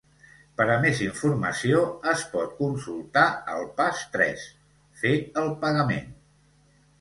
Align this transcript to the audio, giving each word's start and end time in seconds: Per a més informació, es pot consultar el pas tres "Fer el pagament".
Per 0.59 0.65
a 0.75 0.75
més 0.85 1.01
informació, 1.07 1.83
es 2.11 2.23
pot 2.31 2.55
consultar 2.61 3.27
el 3.57 3.69
pas 3.83 4.01
tres 4.17 4.47
"Fer 5.03 5.13
el 5.43 5.55
pagament". 5.67 6.11